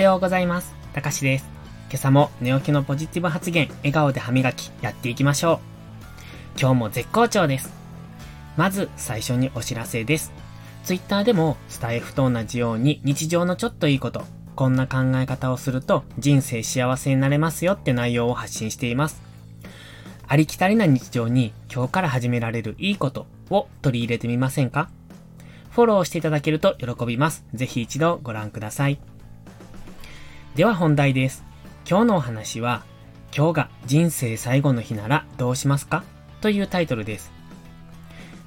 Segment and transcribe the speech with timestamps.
[0.00, 0.74] はようございます。
[0.94, 1.44] たかしです。
[1.90, 5.60] 今朝も寝起きのポジティブ発言、笑顔で歯磨き、やっていきましょ
[6.56, 6.58] う。
[6.58, 7.70] 今日も絶好調です。
[8.56, 10.32] まず最初にお知らせです。
[10.84, 14.24] ツイッターでもスタイフと同じように日常のちょっといいこと、
[14.56, 19.20] こんな考え方をすると人生幸せになれますよって内容を発信しています。
[20.26, 24.88] ありきたりな日常に今日から始められるいいことを取り入れてみませんか？
[25.68, 27.44] フォローしていただけると喜びます。
[27.52, 28.98] ぜひ一度ご覧ください。
[30.56, 31.44] では本題です。
[31.88, 32.82] 今日のお話は、
[33.34, 36.02] 今日が人生最後の日ならどうしますか？
[36.40, 37.30] というタイトルです。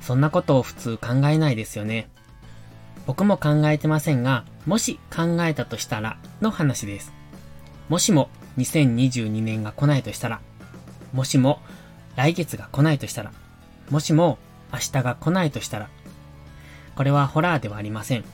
[0.00, 2.08] そんなことを普通考えないですよね。
[3.06, 7.12] 僕も考えてませんが、もし考えたとしたらの話です。
[7.90, 10.40] もしも2022年が来ないとしたら、
[11.12, 11.60] もしも
[12.16, 13.32] 来月が来ないとしたら、
[13.90, 14.38] もしも
[14.72, 15.90] 明日が来ないとしたら、
[16.96, 18.24] これはホラーではありません。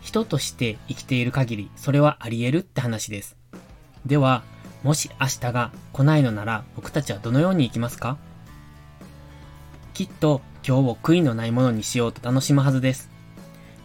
[0.00, 3.36] 人として生きている限り、それはあり得るって話です。
[4.06, 4.42] では、
[4.82, 8.16] もし明日が来ないのなら、僕たちはどのように生きますか？
[9.92, 13.10] きっと今日を悔いのないものにしようと楽しむはずです。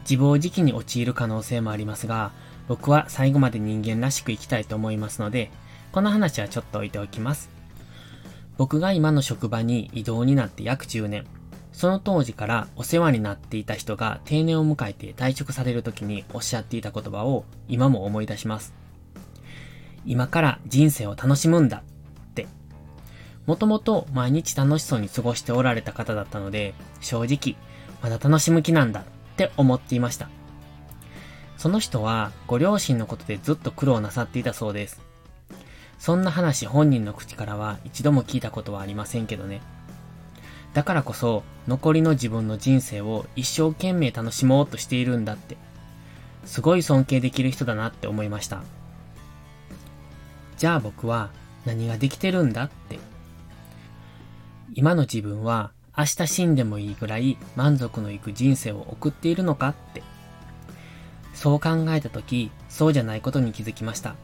[0.02, 2.32] 自暴自棄に陥る可能性もありますが、
[2.68, 5.50] 僕は最後まで人間らしく生きたいと思いますので、
[5.92, 7.50] この話はちょっと置いておきます。
[8.58, 11.26] 僕が今の職場に異動になって約10年。
[11.74, 18.74] その当時からお世話になっていた人が定年を迎えて退職される時におっしゃっていた言葉を今も思い出します。
[20.06, 22.48] 今から人生を楽しむんだって。
[23.46, 27.58] もともと毎日楽しそうに過ごしておられた方だったので、正直、
[28.02, 29.04] まだ楽しむ気なんだっ
[29.36, 30.30] て思っていました。
[31.58, 35.02] その人はご両親のことでずっと苦労なさっていたそうです。
[35.98, 39.62] そんな話本人の口からは一度も聞いたことはありませんけどね。
[40.74, 45.58] だからこそ、残りの自分の人生を一生懸命楽しもうとしているんだって。
[46.46, 48.64] すごい尊敬できる人だなって思いました。
[50.58, 51.30] じゃあ僕は
[51.66, 53.00] 何ができてるんだって。
[54.74, 60.02] 今の自分は明日死んでもいいぐらい満足のいく人生を送っているのかって。
[61.34, 64.16] そう考えたとき、そうじゃないことに気づきました。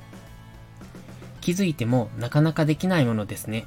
[1.42, 3.66] 気づいてもなかなかできないものですね。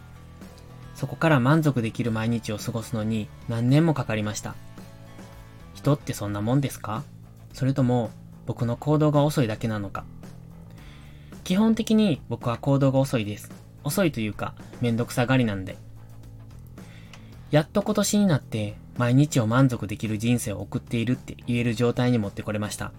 [0.94, 4.54] そこから満足できる毎日を過ごすのに何年もかかりました。
[5.74, 7.02] 人ってそんなもんですか？
[7.52, 8.10] それとも
[8.46, 10.04] 僕の行動が遅いだけなのか？
[11.44, 13.50] 基本的に僕は行動が遅いです。
[13.84, 15.76] 遅いというかめんどくさがりなんで。
[17.50, 22.92] やっと今年になって毎日を満足できる人生を送っているって言える状態に持ってこれました。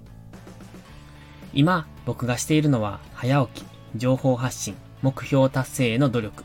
[1.54, 3.66] 今僕がしているのは早起き、
[3.96, 6.44] 情報発信、目標達成への努力。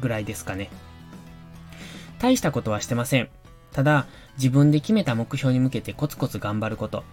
[0.00, 0.70] ぐらいですかね。
[2.18, 3.28] 大したことはしてません。
[3.72, 7.04] ただ、自分で決めた目標に向けてコツコツ頑張ること。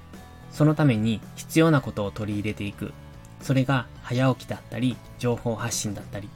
[0.51, 2.93] そのために必要なことを取り入れていく。
[3.41, 6.29] それが早起きだったり、情報発信だったり。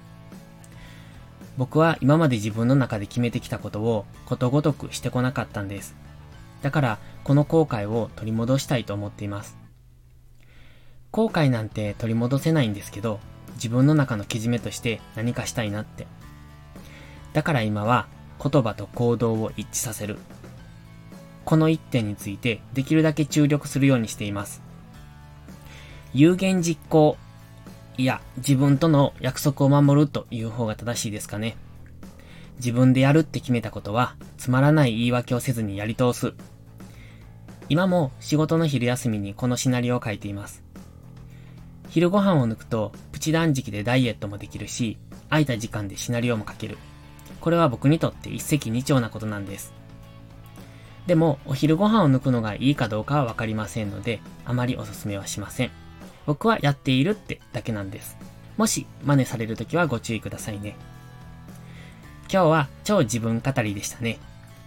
[1.58, 5.96] 僕は今まで自分の中で決めてきたことをことごとくしてこなかったんです。
[6.62, 9.58] だから、この後悔を取り戻したいと思っています。
[11.12, 13.20] 後悔なんて取り戻せないんですけど、
[13.56, 16.08] 自分の中のけじめとして何かしたいなって。
[17.34, 18.08] だから今は
[18.42, 20.18] 言葉と行動を一致させる。
[21.46, 24.62] この一点についてできるだけ注力するようにしています。
[26.14, 27.18] 有言実行。
[27.98, 31.58] いや、自分との約束を守るという方が正しいですかね。
[32.58, 36.34] 自分でやるって決めたことは、つまらない言い訳をせずにやり通す。
[37.68, 40.64] 今も仕事の昼休みにこのシナリオを書いています。
[41.90, 44.98] 昼ご飯を抜くと、プチ断食でダイエットもできるし、
[45.30, 46.78] 空いた時間でシナリオも書ける。
[47.42, 49.74] これは僕にとって一石二鳥なことなんです。
[51.08, 55.72] でも、お昼ご飯を抜くのがいいかどうかはわかりませんので、あまりおすすめはしません。
[56.26, 58.18] 僕はやっているってだけなんです。
[58.58, 60.76] もし真似されるときはご注意くださいね。
[62.32, 64.20] 今日は超自分語りでしたね。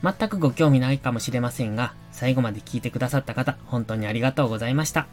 [0.02, 5.06] 全くご興味ないかもしれませんが、最後まで聞いてくださった方、本当にありがとうございました。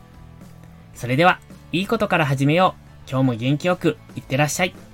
[0.95, 1.39] それでは、
[1.71, 2.73] いいことから始めよ
[3.07, 3.09] う。
[3.11, 4.88] 今日も元気よく、いってらっしゃい。